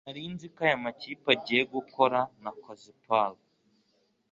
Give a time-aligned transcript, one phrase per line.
[0.05, 3.31] nari nzi ko aya makipe agiye gukora, nakoze par